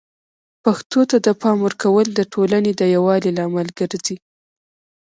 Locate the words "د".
1.25-1.27, 2.13-2.19, 2.75-2.81